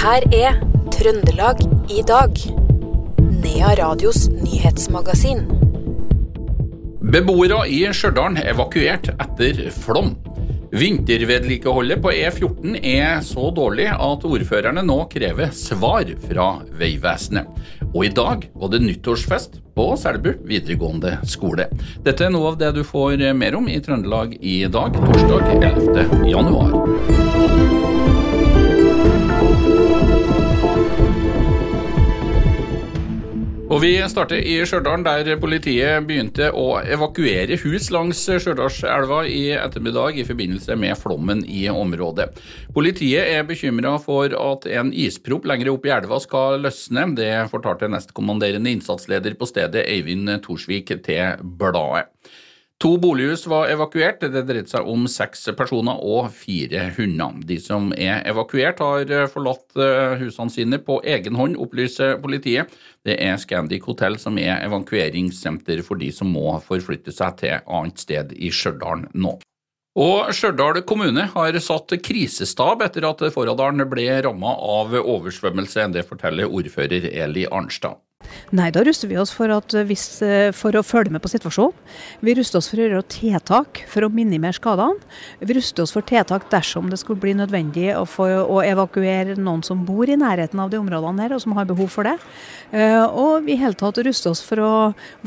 her 0.00 0.24
er 0.32 0.54
Trøndelag 0.94 1.58
i 1.92 2.00
dag. 2.08 2.38
Nea 3.42 3.74
Radios 3.76 4.30
nyhetsmagasin. 4.32 5.42
Beboere 7.12 7.66
i 7.68 7.82
Stjørdal 7.92 8.38
evakuert 8.40 9.10
etter 9.12 9.60
flom. 9.74 10.14
Vintervedlikeholdet 10.72 12.00
på 12.00 12.14
E14 12.14 12.78
er 12.80 13.20
så 13.26 13.50
dårlig 13.52 13.90
at 13.92 14.24
ordførerne 14.24 14.86
nå 14.86 15.02
krever 15.12 15.52
svar 15.52 16.08
fra 16.24 16.48
Vegvesenet. 16.80 17.50
Og 17.90 18.06
i 18.06 18.12
dag 18.16 18.48
var 18.54 18.72
det 18.72 18.80
nyttårsfest 18.86 19.60
på 19.76 19.90
Selbu 20.00 20.30
videregående 20.48 21.18
skole. 21.28 21.68
Dette 22.06 22.30
er 22.30 22.32
noe 22.32 22.54
av 22.54 22.60
det 22.62 22.72
du 22.78 22.84
får 22.88 23.20
mer 23.36 23.58
om 23.58 23.68
i 23.68 23.76
Trøndelag 23.84 24.38
i 24.40 24.62
dag, 24.70 24.96
torsdag 24.96 25.58
11. 25.60 26.30
januar. 26.30 27.99
Og 33.70 33.78
Vi 33.84 33.92
starter 34.10 34.40
i 34.42 34.56
Stjørdal, 34.66 35.04
der 35.06 35.36
politiet 35.38 36.02
begynte 36.02 36.48
å 36.58 36.80
evakuere 36.82 37.54
hus 37.62 37.86
langs 37.94 38.24
Stjørdalselva 38.26 39.20
i 39.30 39.52
ettermiddag 39.54 40.18
i 40.18 40.24
forbindelse 40.26 40.74
med 40.74 40.98
flommen 40.98 41.44
i 41.46 41.68
området. 41.70 42.32
Politiet 42.74 43.30
er 43.30 43.46
bekymra 43.46 43.94
for 44.02 44.34
at 44.34 44.66
en 44.74 44.90
isprop 44.90 45.46
lenger 45.46 45.70
opp 45.70 45.86
i 45.86 45.94
elva 45.94 46.18
skal 46.18 46.58
løsne. 46.66 47.12
Det 47.14 47.30
fortalte 47.54 47.92
nestkommanderende 47.94 48.74
innsatsleder 48.74 49.38
på 49.38 49.46
stedet, 49.46 49.86
Eivind 49.86 50.34
Torsvik, 50.42 50.90
til 51.06 51.38
bladet. 51.62 52.10
To 52.80 52.94
bolighus 52.96 53.42
var 53.46 53.68
evakuert. 53.68 54.22
Det 54.24 54.40
dreide 54.48 54.70
seg 54.70 54.86
om 54.88 55.02
seks 55.10 55.42
personer 55.56 56.00
og 56.00 56.30
fire 56.32 56.86
hunder. 56.96 57.36
De 57.44 57.58
som 57.60 57.90
er 57.92 58.22
evakuert, 58.30 58.80
har 58.80 59.28
forlatt 59.28 59.76
husene 60.22 60.54
sine 60.54 60.78
på 60.80 60.96
egen 61.04 61.36
hånd, 61.36 61.58
opplyser 61.60 62.16
politiet. 62.24 62.72
Det 63.04 63.18
er 63.20 63.36
Scandic 63.36 63.84
hotell 63.84 64.16
som 64.22 64.40
er 64.40 64.64
evakueringssenter 64.64 65.84
for 65.84 66.00
de 66.00 66.08
som 66.08 66.32
må 66.32 66.56
forflytte 66.64 67.12
seg 67.12 67.36
til 67.42 67.60
annet 67.68 68.00
sted 68.00 68.32
i 68.32 68.48
Stjørdal 68.48 69.10
nå. 69.12 69.36
Og 70.00 70.32
Stjørdal 70.32 70.80
kommune 70.88 71.28
har 71.34 71.56
satt 71.60 71.92
krisestab 72.00 72.80
etter 72.86 73.04
at 73.10 73.26
Forradalen 73.34 73.84
ble 73.92 74.08
ramma 74.24 74.56
av 74.56 74.96
oversvømmelse. 75.02 75.90
Det 75.92 76.08
forteller 76.08 76.48
ordfører 76.48 77.10
Eli 77.12 77.44
Arnstad. 77.44 78.00
Nei, 78.56 78.70
da 78.74 78.82
ruster 78.86 79.10
vi 79.10 79.18
oss 79.20 79.32
for, 79.34 79.52
hvis, 79.86 80.04
for, 80.56 80.76
å 80.76 80.84
følge 80.86 81.14
med 81.14 81.22
på 81.22 81.30
situasjonen. 81.30 81.76
Vi 82.24 82.34
ruster 82.38 82.60
oss 82.60 82.70
for 82.70 82.80
å 82.80 82.86
gjøre 82.86 83.06
tiltak 83.10 83.82
for 83.90 84.06
å 84.06 84.10
minimere 84.12 84.56
skadene. 84.56 84.98
Vi 85.38 85.56
ruster 85.58 85.84
oss 85.84 85.94
for 85.94 86.06
tiltak 86.06 86.48
dersom 86.52 86.90
det 86.90 87.00
skulle 87.02 87.22
bli 87.22 87.36
nødvendig 87.38 87.90
å, 87.96 88.06
få, 88.08 88.28
å 88.42 88.62
evakuere 88.66 89.36
noen 89.38 89.62
som 89.66 89.84
bor 89.86 90.10
i 90.10 90.18
nærheten 90.18 90.62
av 90.62 90.72
de 90.72 90.80
områdene 90.80 91.26
her, 91.26 91.36
og 91.36 91.44
som 91.44 91.54
har 91.58 91.68
behov 91.68 91.92
for 91.92 92.08
det. 92.08 92.16
Og 93.10 93.46
vi 93.46 93.54
i 93.54 93.60
hele 93.60 93.78
tatt 93.78 94.00
ruster 94.06 94.34
oss 94.34 94.42
for 94.44 94.62
å 94.64 94.72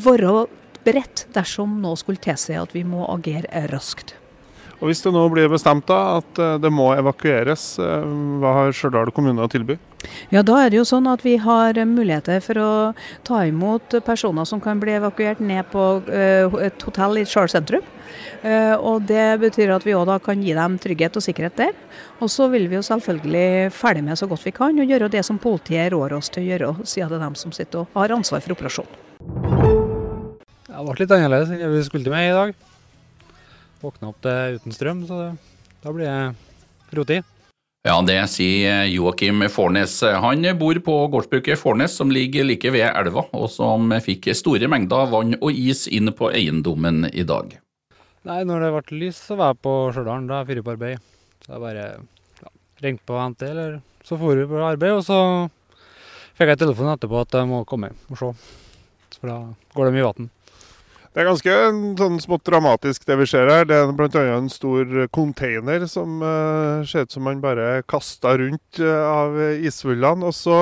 være 0.04 0.48
beredt 0.84 1.28
dersom 1.36 1.80
noe 1.84 2.00
skulle 2.00 2.22
tilsi 2.22 2.58
at 2.60 2.76
vi 2.76 2.84
må 2.88 3.06
agere 3.14 3.68
raskt. 3.72 4.18
Og 4.82 4.90
Hvis 4.90 5.04
det 5.06 5.14
nå 5.16 5.22
blir 5.32 5.48
bestemt 5.48 5.88
da, 5.88 6.20
at 6.20 6.40
det 6.60 6.72
må 6.74 6.90
evakueres, 6.98 7.78
hva 7.80 8.56
har 8.58 8.76
Stjørdal 8.76 9.14
kommune 9.16 9.46
å 9.46 9.52
tilby? 9.52 9.78
Ja, 10.34 10.42
Da 10.44 10.60
er 10.64 10.72
det 10.72 10.80
jo 10.80 10.86
sånn 10.88 11.08
at 11.12 11.24
vi 11.26 11.38
har 11.38 11.78
muligheter 11.86 12.42
for 12.44 12.60
å 12.60 12.72
ta 13.24 13.44
imot 13.48 13.98
personer 14.06 14.46
som 14.46 14.62
kan 14.62 14.80
bli 14.80 14.96
evakuert 14.98 15.40
ned 15.40 15.70
på 15.72 16.04
et 16.62 16.86
hotell 16.88 17.22
i 17.22 17.26
Stjørdal 17.26 17.54
sentrum. 17.54 17.86
Og 18.44 19.06
Det 19.08 19.40
betyr 19.40 19.76
at 19.76 19.86
vi 19.86 19.96
òg 19.96 20.06
da 20.10 20.20
kan 20.20 20.42
gi 20.44 20.54
dem 20.54 20.78
trygghet 20.82 21.16
og 21.18 21.24
sikkerhet 21.24 21.56
der. 21.56 21.74
Og 22.20 22.30
så 22.30 22.50
vil 22.52 22.68
vi 22.68 22.76
jo 22.76 22.84
selvfølgelig 22.86 23.72
følge 23.72 24.04
med 24.04 24.20
så 24.20 24.28
godt 24.28 24.46
vi 24.46 24.52
kan 24.56 24.80
og 24.80 24.90
gjøre 24.90 25.12
det 25.12 25.24
som 25.26 25.40
politiet 25.40 25.92
rår 25.94 26.18
oss 26.18 26.30
til 26.34 26.44
å 26.44 26.50
gjøre, 26.52 26.74
siden 26.86 27.10
det 27.10 27.20
er 27.20 27.26
dem 27.28 27.36
som 27.40 27.56
sitter 27.56 27.84
og 27.84 27.98
har 28.00 28.16
ansvar 28.16 28.44
for 28.44 28.56
operasjonen. 28.56 29.02
Det 30.74 30.82
ble 30.84 30.96
litt 31.00 31.12
annerledes 31.16 31.52
enn 31.54 31.72
vi 31.72 31.84
skulle 31.86 32.12
med 32.12 32.32
i 32.32 32.36
dag. 32.36 32.56
Våkna 33.84 34.10
opp 34.10 34.24
til 34.24 34.58
uten 34.58 34.76
strøm, 34.76 35.04
så 35.08 35.20
da 35.84 35.92
blir 35.94 36.08
det 36.08 36.98
rotid. 36.98 37.33
Ja, 37.84 37.98
det 38.00 38.16
sier 38.32 38.86
Joakim 38.88 39.42
Fornes. 39.52 39.98
Han 40.24 40.46
bor 40.56 40.78
på 40.86 40.94
gårdsbruket 41.12 41.60
Fornes, 41.60 41.92
som 42.00 42.14
ligger 42.16 42.46
like 42.48 42.72
ved 42.72 42.86
elva, 42.88 43.26
og 43.36 43.50
som 43.52 43.92
fikk 44.06 44.30
store 44.40 44.70
mengder 44.72 45.10
vann 45.12 45.36
og 45.42 45.52
is 45.52 45.82
inn 45.92 46.08
på 46.16 46.30
eiendommen 46.32 47.10
i 47.12 47.26
dag. 47.28 47.58
Nei, 48.24 48.38
når 48.48 48.64
det 48.64 48.70
ble 48.78 49.00
lys, 49.02 49.20
så 49.20 49.36
var 49.36 49.52
jeg 49.52 49.60
på 49.68 49.74
Stjørdal. 49.92 50.30
Da 50.30 50.38
er 50.40 50.56
jeg 50.56 50.64
på 50.64 50.72
arbeid. 50.78 51.04
Så 51.44 51.52
jeg 51.52 51.64
bare 51.66 51.84
ja, 52.46 52.54
ringte 52.86 53.04
på 53.12 53.20
NT, 53.20 53.50
eller 53.52 53.76
så 54.08 54.20
dro 54.22 54.32
vi 54.32 54.48
på 54.48 54.64
arbeid, 54.64 54.96
og 55.02 55.04
så 55.04 55.20
fikk 56.40 56.54
jeg 56.54 56.62
telefon 56.64 56.94
etterpå 56.94 57.20
at 57.20 57.36
jeg 57.36 57.52
må 57.52 57.66
komme 57.68 57.92
og 58.08 58.22
se. 58.22 58.32
For 59.20 59.28
da 59.28 59.42
går 59.76 59.90
det 59.90 59.98
mye 59.98 60.08
vann. 60.08 60.32
Det 61.14 61.22
er 61.22 61.28
ganske 61.28 61.56
sånn 62.00 62.16
smått 62.24 62.42
dramatisk 62.50 63.04
det 63.06 63.20
vi 63.20 63.26
ser 63.30 63.46
her. 63.52 63.68
Det 63.70 63.76
er 63.78 63.92
bl.a. 63.94 64.22
en 64.34 64.48
stor 64.50 64.90
container 65.14 65.84
som 65.86 66.24
uh, 66.26 66.82
ser 66.90 67.06
ut 67.06 67.14
som 67.14 67.28
man 67.28 67.44
bare 67.44 67.84
kasta 67.86 68.32
rundt 68.42 68.80
uh, 68.82 69.04
av 69.06 69.38
isvullene. 69.62 70.26
Og 70.26 70.34
så 70.34 70.58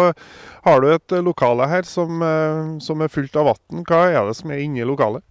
har 0.66 0.84
du 0.84 0.90
et 0.92 1.16
lokale 1.24 1.70
her 1.72 1.88
som, 1.88 2.20
uh, 2.20 2.76
som 2.84 3.00
er 3.00 3.14
fullt 3.14 3.40
av 3.40 3.48
vann. 3.48 3.86
Hva 3.88 4.02
er 4.10 4.28
det 4.28 4.36
som 4.42 4.52
er 4.52 4.60
inni 4.66 4.84
lokalet? 4.84 5.24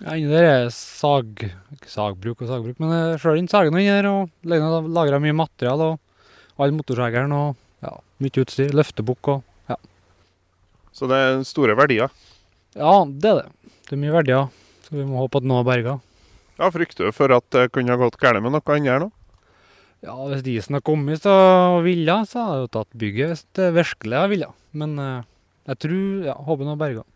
Ja, 0.00 0.16
inni 0.16 0.32
der 0.32 0.48
er 0.48 0.72
sag, 0.72 1.44
ikke 1.76 1.92
sagbruk 1.92 2.40
og 2.40 2.48
sagbruk, 2.48 2.80
men 2.80 3.20
sjøl 3.20 3.42
inn 3.42 3.52
sagen 3.52 3.76
inni 3.76 3.92
her. 3.92 4.08
Og 4.08 4.32
lagra 4.48 5.20
mye 5.20 5.36
material 5.36 5.84
og 5.90 6.00
all 6.56 6.72
motorsageren 6.72 7.36
og 7.36 7.60
ja, 7.84 7.92
mye 8.24 8.40
utstyr. 8.40 8.72
Løftebukk 8.72 9.34
og 9.34 9.44
ja. 9.68 9.76
Så 10.96 11.12
det 11.12 11.20
er 11.20 11.44
store 11.44 11.76
verdier? 11.76 12.08
Ja, 12.72 13.02
det 13.04 13.34
er 13.34 13.42
det. 13.42 13.65
Det 13.86 13.94
er 13.94 14.02
mye 14.02 14.14
verdier, 14.16 14.48
så 14.86 14.96
vi 14.96 15.06
må 15.06 15.20
håpe 15.22 15.40
at 15.40 15.46
noe 15.46 15.62
er 15.62 15.68
berga. 15.68 15.98
Ja, 16.56 16.70
Frykter 16.72 17.08
du 17.08 17.14
for 17.14 17.32
at 17.36 17.46
det 17.54 17.68
kunne 17.74 17.94
ha 17.94 18.00
gått 18.00 18.18
galt 18.20 18.42
med 18.42 18.54
noe 18.54 18.74
annet 18.74 18.92
her 18.92 19.04
nå? 19.04 19.10
Ja, 20.04 20.14
hvis 20.30 20.44
isen 20.52 20.76
har 20.76 20.84
kommet 20.86 21.24
så 21.24 21.34
ville, 21.84 22.16
så 22.28 22.42
hadde 22.42 22.56
jeg 22.56 22.66
jo 22.66 22.72
tatt 22.76 22.98
bygget 23.00 23.32
hvis 23.32 23.44
det 23.58 23.68
virkelig 23.76 24.18
hadde 24.18 24.32
villet. 24.34 24.58
Men 24.76 24.98
jeg 25.66 25.80
tror, 25.82 26.02
ja, 26.28 26.34
håper 26.46 26.68
noe 26.68 26.76
er 26.76 26.82
berga. 26.82 27.06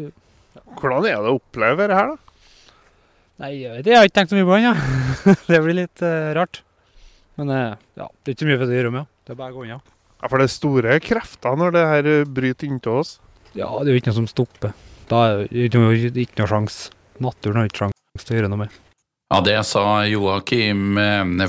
Ja. 0.00 0.12
Hvordan 0.76 1.06
er 1.06 1.20
det 1.22 1.30
å 1.30 1.36
oppleve 1.38 1.84
dette 1.84 1.98
her, 1.98 2.14
da? 2.14 2.26
Nei, 3.42 3.50
jeg 3.60 3.72
vet 3.74 3.82
ikke, 3.82 3.92
jeg 3.92 4.00
har 4.00 4.08
ikke 4.08 4.16
tenkt 4.16 4.32
så 4.32 4.38
mye 4.38 4.48
på 4.48 4.56
den, 4.56 4.66
ja. 4.66 5.34
det 5.52 5.60
blir 5.66 5.76
litt 5.76 6.02
uh, 6.04 6.32
rart. 6.38 6.62
Men 7.36 7.52
uh, 7.52 7.76
ja, 8.00 8.08
det 8.08 8.32
er 8.32 8.34
ikke 8.34 8.46
så 8.46 8.48
mye 8.48 8.58
for 8.58 8.64
det 8.64 8.74
å 8.74 8.80
gjøre 8.80 8.94
med. 8.94 9.12
Det 9.26 9.34
er 9.34 9.40
bare 9.42 9.52
å 9.52 9.58
gå 9.58 9.66
unna. 9.66 9.78
Ja, 10.16 10.30
For 10.30 10.40
det 10.40 10.48
er 10.48 10.54
store 10.54 10.98
krefter 11.04 11.58
når 11.60 11.76
det 11.76 11.84
her 11.90 12.10
bryter 12.38 12.70
inntil 12.70 13.02
oss? 13.02 13.16
Ja, 13.52 13.68
det 13.84 13.90
er 13.90 13.94
jo 13.94 14.00
ikke 14.00 14.12
noe 14.14 14.20
som 14.22 14.30
stopper. 14.30 14.72
Da 15.10 15.22
er 15.30 15.46
det 15.50 15.70
ikke 16.26 16.42
noe 16.42 16.50
sjanse. 16.50 16.90
Naturen 17.22 17.62
har 17.62 17.70
ikke 17.70 17.86
sjanse 17.86 18.26
til 18.26 18.34
å 18.34 18.40
gjøre 18.40 18.50
noe 18.52 18.64
med. 18.64 18.82
Ja, 19.26 19.40
Det 19.42 19.56
sa 19.66 20.04
Joakim 20.06 20.98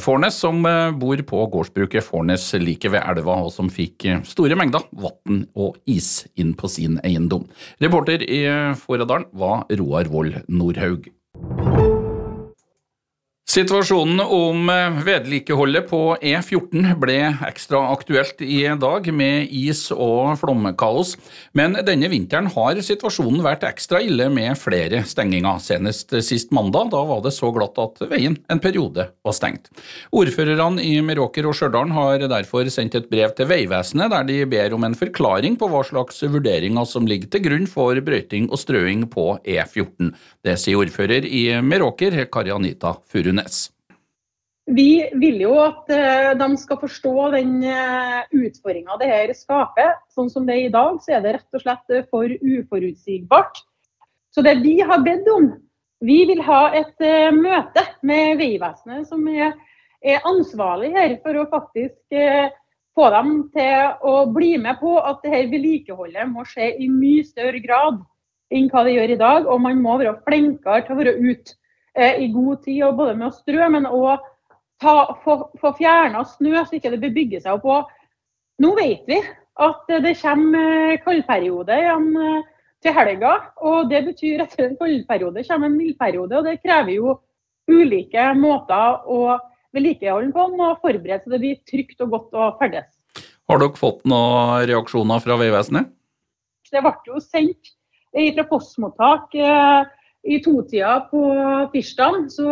Fornes, 0.02 0.40
som 0.42 0.64
bor 0.98 1.22
på 1.30 1.44
gårdsbruket 1.54 2.06
Fornes 2.06 2.48
like 2.58 2.90
ved 2.90 3.04
elva, 3.06 3.36
og 3.46 3.52
som 3.54 3.70
fikk 3.70 4.08
store 4.26 4.58
mengder 4.58 4.88
vann 4.98 5.44
og 5.54 5.78
is 5.86 6.26
inn 6.42 6.56
på 6.58 6.70
sin 6.74 6.98
eiendom. 7.06 7.46
Reporter 7.84 8.26
i 8.26 8.42
Foradalen 8.82 9.30
var 9.38 9.68
Roar 9.70 10.10
Wold 10.10 10.42
Nordhaug. 10.50 11.06
Situasjonen 13.58 14.20
om 14.22 14.68
vedlikeholdet 15.02 15.88
på 15.90 16.00
E14 16.22 16.92
ble 17.02 17.16
ekstra 17.48 17.80
aktuelt 17.90 18.38
i 18.46 18.60
dag, 18.78 19.08
med 19.10 19.50
is 19.50 19.80
og 19.96 20.36
flomkaos. 20.38 21.16
Men 21.58 21.74
denne 21.88 22.06
vinteren 22.12 22.52
har 22.54 22.78
situasjonen 22.86 23.42
vært 23.42 23.66
ekstra 23.66 24.04
ille 24.06 24.28
med 24.30 24.54
flere 24.62 25.00
stenginger. 25.10 25.58
Senest 25.64 26.14
sist 26.28 26.54
mandag, 26.54 26.92
da 26.92 27.02
var 27.10 27.24
det 27.26 27.32
så 27.34 27.50
glatt 27.56 27.82
at 27.82 28.04
veien 28.12 28.36
en 28.46 28.62
periode 28.62 29.08
var 29.26 29.34
stengt. 29.34 29.72
Ordførerne 30.14 30.86
i 30.86 31.02
Meråker 31.02 31.50
og 31.50 31.58
Stjørdal 31.58 31.96
har 31.98 32.28
derfor 32.30 32.70
sendt 32.70 33.00
et 33.02 33.10
brev 33.10 33.34
til 33.34 33.50
Vegvesenet 33.50 34.14
der 34.14 34.30
de 34.30 34.38
ber 34.54 34.78
om 34.78 34.86
en 34.86 35.00
forklaring 35.02 35.58
på 35.58 35.72
hva 35.74 35.82
slags 35.90 36.22
vurderinger 36.22 36.86
som 36.86 37.10
ligger 37.10 37.34
til 37.34 37.48
grunn 37.50 37.66
for 37.74 38.06
brøyting 38.06 38.52
og 38.52 38.62
strøing 38.62 39.10
på 39.18 39.32
E14. 39.42 40.14
Det 40.46 40.60
sier 40.62 40.78
ordfører 40.86 41.26
i 41.26 41.48
Meråker, 41.66 42.22
Kari 42.30 42.54
Anita 42.54 42.94
Furun. 43.48 43.74
Vi 44.78 45.08
vil 45.16 45.38
jo 45.46 45.54
at 45.64 45.88
de 46.40 46.48
skal 46.60 46.80
forstå 46.82 47.14
den 47.38 47.54
utfordringa 48.36 48.98
det 49.00 49.08
her 49.08 49.32
skaper. 49.32 49.94
Sånn 50.12 50.28
som 50.28 50.44
det 50.44 50.58
er 50.58 50.66
i 50.66 50.74
dag, 50.74 50.98
så 51.00 51.16
er 51.16 51.22
det 51.24 51.38
rett 51.38 51.56
og 51.56 51.64
slett 51.64 51.94
for 52.12 52.28
uforutsigbart. 52.28 53.62
Så 54.36 54.44
det 54.44 54.58
vi 54.66 54.82
har 54.84 55.00
bedt 55.06 55.30
om, 55.32 55.48
vi 56.04 56.18
vil 56.28 56.44
ha 56.44 56.66
et 56.76 57.00
møte 57.32 57.86
med 58.04 58.36
Vegvesenet, 58.42 59.08
som 59.08 59.24
er, 59.32 59.56
ansvarlig 60.28 60.92
her 60.94 61.16
for 61.24 61.40
å 61.40 61.48
faktisk 61.50 62.20
få 62.98 63.08
dem 63.14 63.32
til 63.54 64.04
å 64.10 64.14
bli 64.34 64.56
med 64.62 64.80
på 64.82 64.98
at 65.00 65.24
det 65.24 65.32
her 65.34 65.48
vedlikeholdet 65.52 66.30
må 66.32 66.46
skje 66.50 66.74
i 66.82 66.90
mye 66.90 67.24
større 67.26 67.62
grad 67.64 68.04
enn 68.54 68.70
hva 68.72 68.84
det 68.88 68.96
gjør 68.96 69.14
i 69.14 69.20
dag. 69.22 69.48
Og 69.48 69.62
man 69.62 69.82
må 69.84 69.98
være 70.02 70.18
flinkere 70.26 70.84
til 70.86 70.96
å 70.96 71.00
være 71.02 71.16
ute 71.18 71.58
i 71.98 72.28
god 72.34 72.64
tid, 72.64 72.84
og 72.88 72.98
både 73.00 73.16
med 73.18 73.30
å 73.30 73.36
strø, 73.36 73.70
men 73.74 73.90
òg 73.90 74.24
få, 74.82 75.36
få 75.58 75.74
fjerna 75.80 76.24
snø, 76.36 76.54
så 76.62 76.78
ikke 76.78 76.94
det 76.94 77.02
bebygger 77.02 77.44
seg 77.44 77.66
opp. 77.66 77.90
Nå 78.62 78.74
vet 78.78 79.10
vi 79.10 79.18
at 79.58 79.90
det 80.06 80.14
kommer 80.22 80.98
kaldperiode 81.02 81.78
igjen 81.82 82.12
til 82.86 82.94
helga. 82.94 83.34
og 83.66 83.90
Det 83.90 84.04
betyr 84.12 84.44
at 84.44 84.54
etter 84.54 84.70
en 84.70 84.80
kaldperiode 84.80 85.46
kommer 85.48 85.70
en 85.70 85.78
mildperiode. 85.78 86.38
og 86.38 86.46
Det 86.46 86.60
krever 86.62 86.94
jo 86.98 87.18
ulike 87.68 88.32
måter 88.38 89.02
å 89.10 89.38
vedlikeholde 89.76 90.32
på 90.34 90.46
og 90.48 90.84
forberede 90.84 91.24
så 91.24 91.34
det 91.34 91.42
blir 91.44 91.60
trygt 91.68 92.02
og 92.06 92.14
godt 92.14 92.38
å 92.38 92.52
ferdes. 92.62 92.88
Har 93.48 93.62
dere 93.62 93.80
fått 93.80 94.04
noen 94.08 94.66
reaksjoner 94.68 95.24
fra 95.24 95.38
Vegvesenet? 95.40 95.92
Det 96.68 96.84
ble 96.84 96.94
jo 97.08 97.22
sendt 97.24 97.74
fra 98.12 98.44
postmottak 98.50 99.36
eh, 99.40 99.88
i 100.24 100.40
totida 100.44 101.00
på 101.12 101.24
tirsdag. 101.74 102.30
Så 102.34 102.48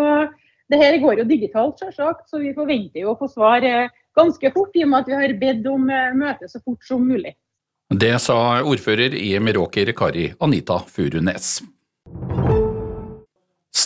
det 0.71 0.81
her 0.81 0.97
går 1.01 1.21
jo 1.21 1.29
digitalt, 1.29 1.79
selvsagt. 1.79 2.29
Så 2.29 2.41
vi 2.44 2.53
forventer 2.57 3.03
jo 3.03 3.13
å 3.13 3.19
få 3.19 3.29
svar 3.31 3.65
eh, 3.65 3.94
ganske 4.17 4.51
fort, 4.56 4.75
i 4.75 4.85
og 4.85 4.91
med 4.91 5.03
at 5.03 5.12
vi 5.12 5.19
har 5.19 5.35
bedt 5.41 5.69
om 5.71 5.89
eh, 5.89 6.13
møte 6.17 6.50
så 6.51 6.62
fort 6.63 6.85
som 6.88 7.06
mulig. 7.06 7.35
Det 7.94 8.15
sa 8.21 8.63
ordfører 8.65 9.13
i 9.13 9.35
Meråker 9.38 9.91
Kari 9.97 10.31
Anita 10.41 10.79
Furunes. 10.89 11.59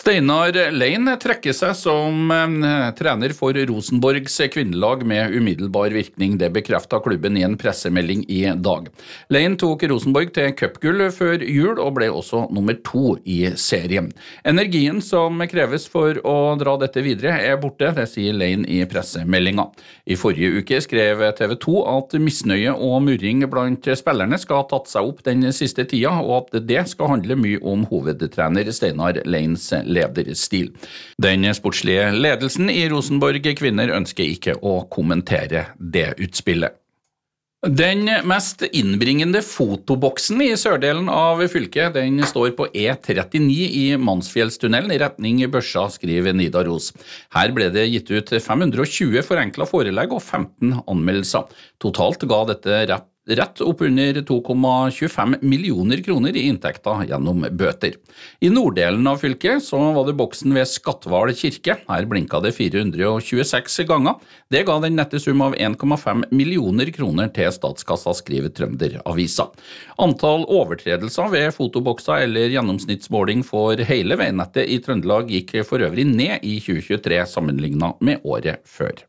Steinar 0.00 0.56
Lein 0.72 1.10
trekker 1.20 1.52
seg 1.52 1.74
som 1.76 2.30
eh, 2.32 2.86
trener 2.96 3.34
for 3.36 3.52
Rosenborgs 3.68 4.38
kvinnelag 4.48 5.02
med 5.04 5.34
umiddelbar 5.36 5.92
virkning. 5.92 6.38
Det 6.40 6.48
bekrefta 6.54 7.02
klubben 7.04 7.36
i 7.36 7.42
en 7.44 7.58
pressemelding 7.60 8.22
i 8.32 8.38
dag. 8.56 8.88
Lein 9.28 9.58
tok 9.60 9.84
Rosenborg 9.90 10.32
til 10.38 10.54
cupgull 10.56 11.02
før 11.12 11.44
jul, 11.44 11.74
og 11.76 11.98
ble 11.98 12.08
også 12.08 12.46
nummer 12.48 12.78
to 12.86 13.18
i 13.28 13.50
serien. 13.60 14.08
Energien 14.48 15.02
som 15.04 15.44
kreves 15.50 15.84
for 15.92 16.16
å 16.24 16.54
dra 16.62 16.78
dette 16.80 17.04
videre, 17.04 17.36
er 17.36 17.60
borte, 17.60 17.92
det 17.98 18.08
sier 18.08 18.38
Lein 18.40 18.64
i 18.64 18.80
pressemeldinga. 18.88 19.68
I 20.08 20.16
forrige 20.16 20.62
uke 20.62 20.80
skrev 20.80 21.26
TV 21.36 21.54
2 21.66 21.76
at 21.98 22.16
misnøye 22.24 22.72
og 22.72 23.02
murring 23.10 23.44
blant 23.52 23.92
spillerne 24.00 24.40
skal 24.40 24.62
ha 24.62 24.68
tatt 24.72 24.88
seg 24.94 25.12
opp 25.12 25.20
den 25.28 25.44
siste 25.52 25.84
tida, 25.92 26.16
og 26.24 26.48
at 26.56 26.58
det 26.72 26.88
skal 26.94 27.18
handle 27.18 27.36
mye 27.44 27.60
om 27.60 27.84
hovedtrener 27.92 28.72
Steinar 28.72 29.20
Leins 29.28 29.68
lederstil. 29.90 30.72
Den 31.20 31.48
sportslige 31.56 32.10
ledelsen 32.16 32.70
i 32.72 32.84
Rosenborg 32.90 33.50
kvinner 33.58 33.92
ønsker 33.98 34.26
ikke 34.26 34.58
å 34.62 34.80
kommentere 34.92 35.70
det 35.78 36.12
utspillet. 36.18 36.80
Den 37.60 38.06
mest 38.24 38.62
innbringende 38.64 39.42
fotoboksen 39.44 40.40
i 40.40 40.54
sørdelen 40.56 41.10
av 41.12 41.42
fylket 41.52 41.92
den 41.92 42.22
står 42.24 42.54
på 42.56 42.70
E39 42.72 43.66
i 43.76 43.82
Mansfjellstunnelen 44.00 44.94
i 44.94 44.96
retning 45.02 45.42
Børsa, 45.52 45.84
skriver 45.92 46.32
Nidaros. 46.32 46.88
Her 47.36 47.52
ble 47.52 47.68
det 47.74 47.84
gitt 47.90 48.08
ut 48.16 48.32
520 48.32 49.20
forenkla 49.28 49.68
forelegg 49.68 50.16
og 50.16 50.24
15 50.24 50.72
anmeldelser. 50.88 51.52
Totalt 51.84 52.24
ga 52.32 52.40
dette 52.48 52.80
rett 52.94 53.10
rett 53.28 53.60
oppunder 53.60 54.14
2,25 54.14 55.36
millioner 55.40 56.02
kroner 56.02 56.36
i 56.36 56.46
inntekter 56.48 57.04
gjennom 57.08 57.44
bøter. 57.52 57.96
I 58.40 58.50
norddelen 58.50 59.06
av 59.06 59.20
fylket 59.22 59.64
så 59.64 59.78
var 59.94 60.06
det 60.08 60.16
boksen 60.18 60.54
ved 60.56 60.68
Skatval 60.68 61.34
kirke. 61.36 61.76
Her 61.88 62.08
blinka 62.10 62.40
det 62.44 62.54
426 62.56 63.84
ganger. 63.88 64.16
Det 64.50 64.64
ga 64.68 64.78
den 64.82 64.96
nette 64.98 65.20
sum 65.22 65.44
av 65.44 65.54
1,5 65.54 66.24
millioner 66.30 66.90
kroner 66.94 67.30
til 67.34 67.52
statskassa, 67.54 68.14
skriver 68.16 68.54
Trønderavisa. 68.56 69.50
Antall 70.00 70.46
overtredelser 70.48 71.30
ved 71.34 71.52
fotobokser 71.56 72.26
eller 72.26 72.50
gjennomsnittsmåling 72.54 73.44
for 73.46 73.80
hele 73.90 74.18
veinettet 74.20 74.66
i 74.66 74.80
Trøndelag 74.82 75.30
gikk 75.30 75.60
for 75.68 75.82
øvrig 75.84 76.08
ned 76.08 76.40
i 76.42 76.58
2023 76.62 77.24
sammenligna 77.36 77.94
med 78.00 78.24
året 78.24 78.64
før. 78.64 79.04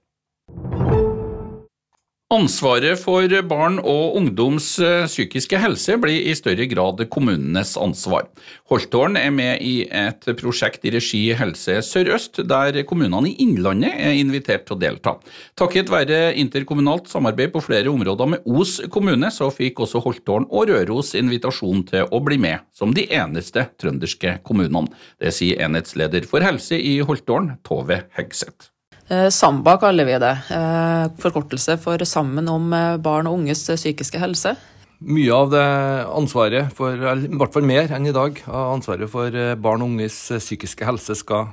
Ansvaret 2.31 2.95
for 2.95 3.28
barn 3.44 3.81
og 3.83 4.13
ungdoms 4.16 4.78
eh, 4.80 5.01
psykiske 5.04 5.57
helse 5.60 5.98
blir 6.00 6.30
i 6.30 6.36
større 6.39 6.63
grad 6.72 7.01
kommunenes 7.12 7.74
ansvar. 7.75 8.30
Holtålen 8.72 9.19
er 9.19 9.33
med 9.36 9.60
i 9.68 9.74
et 9.83 10.30
prosjekt 10.39 10.88
i 10.88 10.94
regi 10.95 11.19
Helse 11.36 11.81
Sør-Øst, 11.83 12.39
der 12.48 12.80
kommunene 12.88 13.33
i 13.33 13.36
Innlandet 13.44 14.00
er 14.00 14.16
invitert 14.16 14.63
til 14.63 14.78
å 14.78 14.80
delta. 14.80 15.18
Takket 15.60 15.92
være 15.92 16.24
interkommunalt 16.39 17.12
samarbeid 17.12 17.51
på 17.51 17.66
flere 17.68 17.92
områder 17.92 18.31
med 18.38 18.48
Os 18.48 18.78
kommune, 18.88 19.28
så 19.28 19.51
fikk 19.51 19.83
også 19.83 20.00
Holtålen 20.07 20.48
og 20.48 20.72
Røros 20.72 21.12
invitasjon 21.19 21.83
til 21.92 22.07
å 22.07 22.24
bli 22.24 22.39
med, 22.39 22.63
som 22.72 22.95
de 22.95 23.10
eneste 23.12 23.68
trønderske 23.75 24.38
kommunene. 24.48 24.88
Det 25.19 25.36
sier 25.36 25.68
enhetsleder 25.68 26.31
for 26.31 26.48
helse 26.48 26.80
i 26.80 27.01
Holtålen, 27.04 27.57
Tove 27.68 28.06
Hegseth. 28.16 28.70
Eh, 29.11 29.29
Samba 29.29 29.77
kaller 29.77 30.07
vi 30.07 30.17
det. 30.23 30.35
Eh, 30.55 31.05
forkortelse 31.19 31.77
for 31.83 32.03
Sammen 32.07 32.47
om 32.49 32.71
eh, 32.73 32.97
barn 32.97 33.27
og 33.27 33.41
unges 33.41 33.65
psykiske 33.67 34.21
helse. 34.21 34.55
Mye 35.01 35.33
av 35.33 35.49
det 35.51 35.65
ansvaret, 36.13 36.69
for, 36.77 36.93
i 36.93 37.31
hvert 37.41 37.55
fall 37.55 37.65
mer 37.65 37.91
enn 37.91 38.05
i 38.05 38.13
dag, 38.13 38.37
av 38.45 38.75
ansvaret 38.77 39.09
for 39.09 39.33
barn 39.57 39.81
og 39.81 39.95
unges 39.95 40.27
psykiske 40.37 40.85
helse 40.85 41.17
skal 41.17 41.49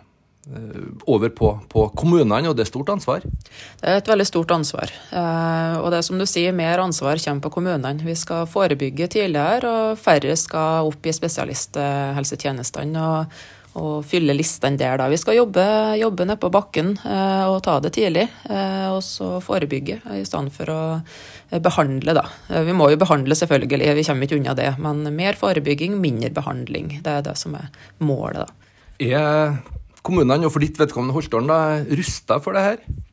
over 1.08 1.28
på, 1.36 1.48
på, 1.68 1.82
kommunene, 1.96 2.48
og 2.48 2.54
det 2.56 2.64
er 2.64 2.68
stort 2.70 2.88
ansvar? 2.92 3.24
Det 3.24 3.88
er 3.88 3.98
et 4.00 4.08
veldig 4.08 4.24
stort 4.28 4.52
ansvar. 4.54 4.92
Og 5.12 5.88
det 5.92 5.98
er 5.98 6.06
som 6.06 6.20
du 6.20 6.24
sier, 6.28 6.54
mer 6.56 6.80
ansvar 6.80 7.20
kommer 7.20 7.44
på 7.44 7.52
kommunene. 7.56 8.04
Vi 8.04 8.14
skal 8.16 8.48
forebygge 8.48 9.10
tidligere, 9.12 9.68
og 9.68 10.00
færre 10.00 10.36
skal 10.40 10.88
opp 10.88 11.08
i 11.08 11.16
spesialisthelsetjenestene. 11.16 13.04
og 13.04 13.57
og 13.78 14.04
fylle 14.08 14.34
listene 14.36 14.78
der. 14.80 14.98
Da. 15.00 15.08
Vi 15.10 15.18
skal 15.20 15.38
jobbe, 15.38 15.64
jobbe 16.00 16.26
nedpå 16.28 16.50
bakken 16.52 16.94
eh, 17.06 17.44
og 17.48 17.60
ta 17.66 17.78
det 17.84 17.94
tidlig, 17.96 18.26
eh, 18.50 18.86
og 18.90 19.00
så 19.06 19.36
forebygge 19.44 20.00
i 20.18 20.24
stedet 20.26 20.54
for 20.54 20.72
å 20.74 20.80
eh, 20.98 21.60
behandle. 21.62 22.16
Da. 22.18 22.26
Eh, 22.50 22.64
vi 22.68 22.76
må 22.76 22.90
jo 22.92 23.00
behandle, 23.00 23.38
selvfølgelig, 23.38 23.94
vi 23.98 24.06
kommer 24.08 24.28
ikke 24.28 24.40
unna 24.40 24.56
det, 24.58 24.70
men 24.82 25.04
mer 25.16 25.38
forebygging, 25.40 25.98
mindre 26.02 26.32
behandling. 26.36 26.98
Det 27.04 27.18
er 27.18 27.26
det 27.26 27.36
som 27.40 27.56
er 27.58 27.70
målet. 28.02 28.44
Da. 28.44 28.72
Er 28.98 29.58
kommunene, 30.02 30.46
og 30.48 30.54
for 30.54 30.64
ditt 30.64 30.78
vedkommende 30.80 31.16
Holtålen, 31.16 31.86
rusta 31.98 32.42
for 32.42 32.58
det 32.58 32.66
her? 32.66 33.06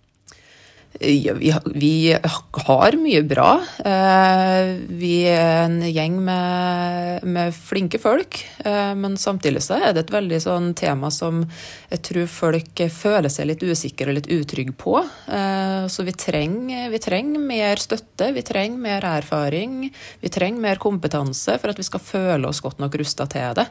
Vi, 1.00 2.16
har 2.52 2.96
mye 2.98 3.22
bra. 3.28 3.50
Eh, 3.86 4.70
vi 4.88 5.16
er 5.28 5.66
en 5.66 5.82
gjeng 5.84 6.16
med, 6.24 7.26
med 7.28 7.56
flinke 7.56 8.00
folk. 8.00 8.40
Eh, 8.64 8.94
men 8.96 9.18
samtidig 9.20 9.64
så 9.66 9.80
er 9.80 9.94
det 9.94 10.06
et 10.06 10.16
veldig 10.16 10.40
sånn 10.46 10.72
tema 10.78 11.12
som 11.12 11.44
jeg 11.92 12.02
tror 12.08 12.32
folk 12.32 12.84
føler 12.96 13.34
seg 13.34 13.52
litt 13.52 13.66
usikre 13.66 14.12
og 14.12 14.20
litt 14.20 14.32
utrygge 14.32 14.76
på. 14.80 14.98
Eh, 15.28 15.86
så 15.92 16.08
vi 16.08 16.16
trenger, 16.16 16.88
vi 16.94 17.04
trenger 17.04 17.44
mer 17.44 17.82
støtte, 17.82 18.32
vi 18.36 18.46
trenger 18.46 18.80
mer 18.88 19.12
erfaring, 19.18 19.90
vi 20.24 20.34
trenger 20.34 20.64
mer 20.70 20.82
kompetanse 20.82 21.60
for 21.60 21.74
at 21.74 21.80
vi 21.82 21.88
skal 21.88 22.04
føle 22.04 22.52
oss 22.52 22.64
godt 22.64 22.80
nok 22.84 23.00
rusta 23.04 23.28
til 23.32 23.56
det. 23.60 23.68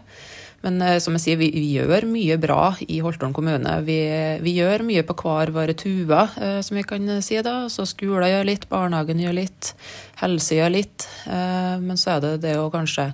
Men 0.62 0.80
eh, 0.82 0.98
som 1.02 1.16
jeg 1.16 1.24
sier, 1.24 1.40
vi, 1.40 1.50
vi 1.54 1.72
gjør 1.76 2.06
mye 2.08 2.36
bra 2.40 2.74
i 2.86 3.00
Holtålen 3.04 3.34
kommune. 3.36 3.74
Vi, 3.86 3.98
vi, 4.44 4.56
gjør 4.58 4.86
mye 4.86 5.04
på 5.06 5.16
hver 5.20 5.52
våre 5.54 5.76
tuer, 5.78 6.36
eh, 6.40 6.60
som 6.64 6.78
vi 6.78 6.84
kan 6.88 7.08
si. 7.24 7.40
da. 7.44 7.64
Så 7.72 7.86
skolen 7.90 8.30
gjør 8.30 8.48
litt, 8.48 8.68
barnehagen 8.70 9.22
gjør 9.22 9.38
litt, 9.40 9.74
helse 10.22 10.60
gjør 10.60 10.76
litt. 10.76 11.08
Eh, 11.26 11.74
men 11.82 12.00
så 12.00 12.16
er 12.16 12.24
det 12.24 12.36
det 12.46 12.58
å 12.60 12.70
kanskje 12.72 13.10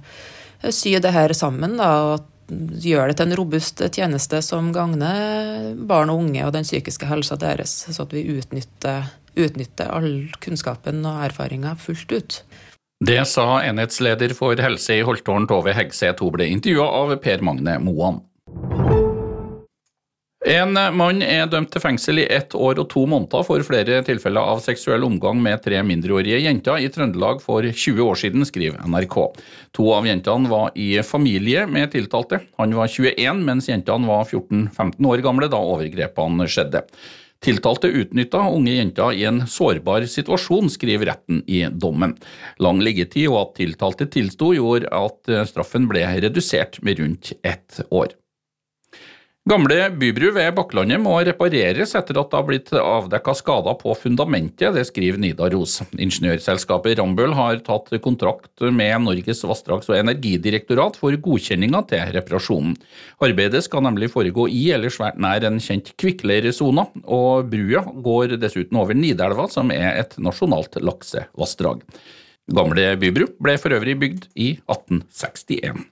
sy 0.69 0.93
det 1.01 1.15
her 1.15 1.33
sammen, 1.37 1.79
da. 1.81 1.91
og 2.13 2.29
gjøre 2.51 3.13
det 3.13 3.19
til 3.21 3.29
en 3.29 3.39
robust 3.39 3.83
tjeneste 3.95 4.41
som 4.43 4.73
gagner 4.75 5.71
barn 5.87 6.11
og 6.11 6.25
unge 6.25 6.43
og 6.47 6.55
den 6.57 6.67
psykiske 6.67 7.07
helsa 7.07 7.39
deres, 7.39 7.77
så 7.87 8.05
at 8.05 8.15
vi 8.15 8.25
utnytter, 8.35 9.07
utnytter 9.39 9.93
all 9.95 10.11
kunnskapen 10.43 11.05
og 11.07 11.23
erfaringa 11.29 11.77
fullt 11.79 12.17
ut. 12.17 12.41
Det 13.01 13.23
sa 13.25 13.63
enhetsleder 13.65 14.35
for 14.37 14.61
helse 14.61 14.99
i 14.99 15.05
Holtålen, 15.09 15.47
Tove 15.49 15.73
Hegseth. 15.73 16.21
Hun 16.21 16.35
ble 16.35 16.51
intervjua 16.53 16.85
av 16.85 17.15
Per 17.25 17.41
Magne 17.41 17.79
Moan. 17.81 18.19
En 20.51 20.77
mann 20.97 21.23
er 21.25 21.47
dømt 21.49 21.71
til 21.73 21.81
fengsel 21.81 22.21
i 22.21 22.27
ett 22.33 22.53
år 22.57 22.79
og 22.83 22.91
to 22.93 23.07
måneder 23.09 23.45
for 23.47 23.65
flere 23.65 24.03
tilfeller 24.05 24.53
av 24.53 24.61
seksuell 24.65 25.05
omgang 25.07 25.41
med 25.41 25.63
tre 25.65 25.81
mindreårige 25.85 26.43
jenter 26.45 26.81
i 26.81 26.91
Trøndelag 26.93 27.41
for 27.45 27.65
20 27.65 28.05
år 28.05 28.21
siden, 28.21 28.45
skriver 28.49 28.85
NRK. 28.85 29.17
To 29.77 29.89
av 29.97 30.09
jentene 30.09 30.53
var 30.53 30.77
i 30.77 30.91
familie 31.07 31.65
med 31.69 31.93
tiltalte. 31.93 32.43
Han 32.61 32.77
var 32.77 32.93
21, 32.93 33.45
mens 33.49 33.69
jentene 33.73 34.09
var 34.13 34.29
14-15 34.29 35.11
år 35.13 35.25
gamle 35.25 35.49
da 35.53 35.61
overgrepene 35.73 36.49
skjedde. 36.49 36.85
Tiltalte 37.41 37.89
utnytta 37.89 38.43
unge 38.53 38.75
jenter 38.77 39.17
i 39.17 39.25
en 39.25 39.47
sårbar 39.49 40.05
situasjon, 40.05 40.69
skriver 40.69 41.09
retten 41.09 41.41
i 41.49 41.63
dommen. 41.73 42.19
Lang 42.61 42.83
liggetid 42.85 43.31
og 43.31 43.39
at 43.41 43.55
tiltalte 43.63 44.11
tilsto 44.13 44.53
gjorde 44.57 44.93
at 44.93 45.33
straffen 45.49 45.89
ble 45.89 46.05
redusert 46.21 46.83
med 46.85 47.01
rundt 47.01 47.33
ett 47.41 47.81
år. 47.89 48.13
Gamle 49.49 49.87
bybru 49.97 50.35
ved 50.37 50.51
Bakklandet 50.53 51.01
må 51.01 51.15
repareres 51.25 51.95
etter 51.97 52.19
at 52.21 52.29
det 52.29 52.37
har 52.37 52.45
blitt 52.45 52.69
avdekka 52.77 53.33
skader 53.39 53.79
på 53.81 53.95
fundamentet, 53.97 54.75
det 54.75 54.83
skriver 54.85 55.17
Nidaros. 55.17 55.79
Ingeniørselskapet 55.97 56.99
Rambøll 56.99 57.33
har 57.39 57.63
tatt 57.65 57.89
kontrakt 58.05 58.61
med 58.61 59.07
Norges 59.07 59.41
vassdrags- 59.49 59.89
og 59.89 59.97
energidirektorat 59.97 60.99
for 61.01 61.17
godkjenninga 61.25 61.81
til 61.89 62.13
reparasjonen. 62.19 62.75
Arbeidet 63.25 63.63
skal 63.65 63.87
nemlig 63.87 64.11
foregå 64.13 64.45
i 64.53 64.67
eller 64.77 64.93
svært 64.93 65.17
nær 65.17 65.47
en 65.49 65.57
kjent 65.57 65.89
kvikkleiresone, 65.97 66.85
og 67.09 67.49
brua 67.49 67.87
går 68.09 68.37
dessuten 68.43 68.77
over 68.77 68.93
Nidelva, 68.93 69.49
som 69.49 69.73
er 69.73 70.03
et 70.03 70.19
nasjonalt 70.21 70.77
laksevassdrag. 70.85 71.81
Gamle 72.61 72.93
bybru 73.01 73.31
ble 73.41 73.57
for 73.63 73.73
øvrig 73.73 73.97
bygd 74.05 74.29
i 74.37 74.51
1861. 74.69 75.89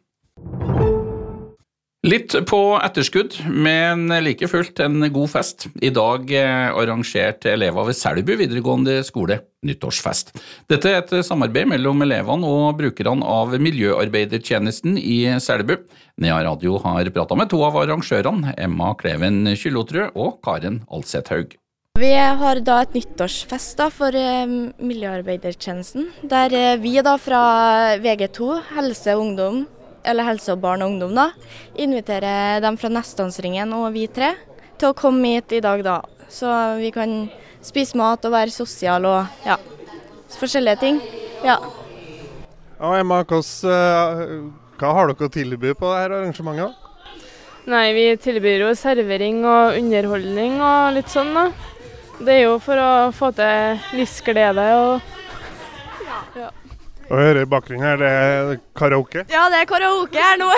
Litt 2.07 2.31
på 2.47 2.59
etterskudd, 2.79 3.35
men 3.51 4.05
like 4.23 4.47
fullt 4.47 4.79
en 4.85 5.03
god 5.11 5.33
fest. 5.33 5.65
I 5.83 5.91
dag 5.91 6.31
eh, 6.31 6.69
arrangerte 6.71 7.51
elever 7.57 7.89
ved 7.89 7.97
Selbu 7.99 8.37
videregående 8.39 9.01
skole 9.03 9.41
nyttårsfest. 9.67 10.31
Dette 10.71 10.93
er 10.93 11.01
et 11.01 11.27
samarbeid 11.27 11.67
mellom 11.73 12.05
elevene 12.07 12.47
og 12.47 12.79
brukerne 12.79 13.27
av 13.27 13.57
miljøarbeidertjenesten 13.59 14.95
i 14.95 15.25
Selbu. 15.43 15.75
Nea 16.23 16.37
Radio 16.47 16.79
har 16.85 17.11
prata 17.11 17.35
med 17.35 17.51
to 17.51 17.65
av 17.67 17.81
arrangørene, 17.83 18.55
Emma 18.55 18.93
Kleven 19.01 19.57
Kyllotrø 19.59 20.13
og 20.15 20.37
Karen 20.47 20.85
Alsethaug. 20.95 21.57
Vi 21.99 22.13
har 22.15 22.61
da 22.63 22.77
et 22.85 22.95
nyttårsfest 22.95 23.75
da, 23.81 23.89
for 23.91 24.15
eh, 24.15 24.47
miljøarbeidertjenesten, 24.47 26.07
der 26.31 26.55
eh, 26.55 26.77
vi 26.79 26.95
da 27.03 27.17
fra 27.19 27.43
VG2, 27.99 28.53
helse 28.77 29.19
og 29.19 29.25
ungdom, 29.25 29.59
eller 30.05 30.27
helse 30.29 30.55
og 30.55 30.63
barn 30.63 30.85
og 30.85 30.93
ungdom, 30.95 31.15
da, 31.17 31.31
inviterer 31.79 32.63
dem 32.65 32.79
fra 32.81 32.91
Nestdansringen 32.93 33.73
og 33.77 33.91
vi 33.97 34.07
tre 34.07 34.35
til 34.79 34.93
å 34.93 34.97
komme 34.97 35.37
hit 35.37 35.57
i 35.59 35.63
dag, 35.65 35.83
da. 35.85 36.01
Så 36.31 36.49
vi 36.79 36.93
kan 36.95 37.27
spise 37.65 37.99
mat 37.99 38.25
og 38.25 38.35
være 38.35 38.55
sosiale 38.55 39.11
og 39.11 39.47
ja, 39.47 39.57
forskjellige 40.39 40.81
ting. 40.83 41.01
Ja. 41.45 41.59
Og 42.79 42.95
Emma, 42.95 43.23
eh, 43.25 44.37
hva 44.79 44.93
har 44.95 45.11
dere 45.11 45.27
å 45.27 45.33
tilby 45.35 45.73
på 45.75 45.91
dette 45.91 46.21
arrangementet? 46.21 46.85
Nei, 47.69 47.89
vi 47.93 48.05
tilbyr 48.23 48.63
jo 48.65 48.71
servering 48.79 49.43
og 49.45 49.77
underholdning 49.77 50.61
og 50.63 50.95
litt 50.97 51.11
sånn, 51.13 51.35
da. 51.37 51.49
Det 52.19 52.35
er 52.35 52.45
jo 52.47 52.55
for 52.63 52.81
å 52.81 52.93
få 53.15 53.29
til 53.37 53.83
livsglede 53.99 54.65
og 54.79 55.19
ja. 56.39 56.49
Og 57.09 57.17
hører 57.17 57.43
i 57.43 57.49
bakgrunnen 57.49 57.85
her, 57.87 58.01
det 58.01 58.09
er 58.13 58.59
karaoke? 58.77 59.25
Ja, 59.33 59.47
det 59.49 59.63
er 59.63 59.69
karaoke 59.69 60.21
her 60.21 60.37
nå. 60.41 60.51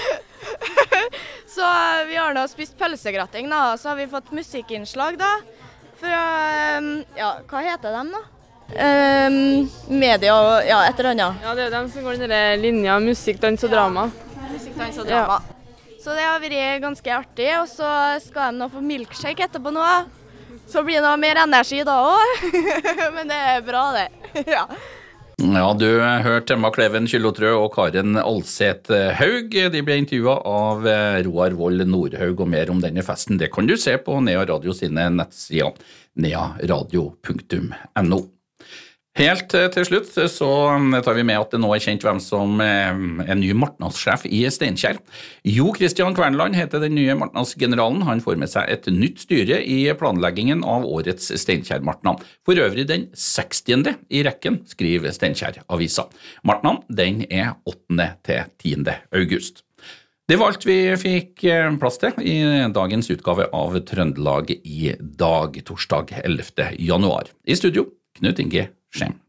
så 1.56 1.68
vi 2.08 2.16
har 2.16 2.32
nå 2.36 2.46
spist 2.48 2.76
pølsegratting, 2.80 3.50
da. 3.52 3.76
Så 3.76 3.92
har 3.92 4.00
vi 4.00 4.08
fått 4.08 4.32
musikkinnslag, 4.32 5.20
da. 5.20 5.34
Fra 6.00 6.20
Ja, 7.18 7.34
hva 7.50 7.64
heter 7.66 7.98
de, 7.98 8.04
da? 8.16 8.26
Um, 8.70 9.66
media 9.90 10.34
og 10.38 10.68
ja, 10.68 10.78
et 10.86 11.00
eller 11.02 11.12
annet. 11.12 11.42
Ja, 11.42 11.54
det 11.58 11.64
er 11.64 11.68
jo 11.68 11.74
dem 11.74 11.88
som 11.92 12.06
går 12.06 12.20
den 12.22 12.62
linja 12.62 13.00
musikk, 13.02 13.40
dans 13.42 13.64
og 13.66 13.72
drama. 13.74 14.06
Ja. 14.38 14.52
Musikk, 14.54 14.76
dans 14.78 15.00
og 15.02 15.10
drama. 15.10 15.40
Ja. 15.42 15.96
Så 16.00 16.14
det 16.16 16.24
har 16.24 16.40
vært 16.40 16.80
ganske 16.80 17.12
artig. 17.12 17.50
Og 17.58 17.68
så 17.68 17.90
skal 18.24 18.54
de 18.54 18.62
nå 18.62 18.70
få 18.72 18.80
milkshake 18.84 19.44
etterpå 19.44 19.74
nå. 19.74 19.84
Så 20.70 20.84
blir 20.86 21.00
det 21.00 21.04
noe 21.04 21.18
mer 21.20 21.42
energi 21.42 21.82
da 21.84 21.98
òg. 22.14 22.46
Men 23.18 23.28
det 23.28 23.42
er 23.52 23.60
bra, 23.66 23.84
det. 23.98 24.08
ja. 24.56 24.64
Ja, 25.40 25.70
du 25.72 25.86
hørte 26.24 26.52
Emma 26.52 26.68
Kleven 26.74 27.06
Kyllotrø 27.08 27.54
og 27.62 27.70
Karen 27.72 28.18
Alseth 28.20 28.92
Haug. 29.16 29.54
De 29.72 29.80
ble 29.86 29.96
intervjua 30.02 30.34
av 30.44 30.84
eh, 30.84 31.20
Roar 31.24 31.56
Vold 31.56 31.86
Nordhaug, 31.88 32.42
og 32.44 32.50
mer 32.52 32.72
om 32.72 32.82
denne 32.82 33.04
festen 33.06 33.40
det 33.40 33.48
kan 33.54 33.68
du 33.68 33.72
se 33.80 33.94
på 34.04 34.18
Nea 34.20 34.42
Radio 34.50 34.74
sine 34.76 35.06
nettsider 35.14 35.72
nearadio.no. 36.20 38.20
Helt 39.20 39.52
eh, 39.52 39.66
til 39.68 39.84
slutt 39.84 40.14
så 40.32 40.48
eh, 40.72 40.94
tar 41.04 41.16
vi 41.18 41.24
med 41.28 41.36
at 41.36 41.52
det 41.52 41.58
nå 41.60 41.68
er 41.74 41.82
kjent 41.84 42.04
hvem 42.06 42.20
som 42.24 42.60
er 42.64 43.36
ny 43.36 43.50
martnadssjef 43.52 44.22
i 44.24 44.38
Steinkjer. 44.48 44.96
Jo 45.44 45.74
Christian 45.76 46.16
Kverneland 46.16 46.56
heter 46.56 46.80
den 46.80 46.96
nye 46.96 47.16
martnadsgeneralen. 47.20 48.06
Han 48.08 48.22
får 48.24 48.38
med 48.40 48.48
seg 48.52 48.70
et 48.72 48.88
nytt 48.88 49.20
styre 49.26 49.60
i 49.60 49.82
planleggingen 50.00 50.64
av 50.64 50.88
årets 50.88 51.28
Steinkjer-martnad. 51.42 52.24
For 52.48 52.56
øvrig 52.64 52.86
den 52.88 53.10
60. 53.12 53.92
i 54.08 54.24
rekken, 54.24 54.62
skriver 54.70 55.12
Steinkjer-avisa. 55.12 56.06
Martnan 56.48 56.80
den 56.88 57.26
er 57.28 57.58
8. 57.68 58.08
til 58.24 58.48
10. 58.64 58.98
august. 59.20 59.66
Det 60.30 60.40
var 60.40 60.54
alt 60.54 60.64
vi 60.64 60.80
fikk 60.96 61.44
eh, 61.44 61.68
plass 61.76 62.00
til 62.00 62.16
i 62.24 62.40
dagens 62.72 63.12
utgave 63.12 63.50
av 63.52 63.76
Trøndelag 63.84 64.56
i 64.56 64.94
dag, 64.96 65.60
torsdag 65.68 66.16
11. 66.24 66.70
januar. 66.80 67.34
I 67.44 67.60
studio, 67.60 67.90
Knut 68.16 68.40
Inge 68.40 68.70
Shame. 68.90 69.20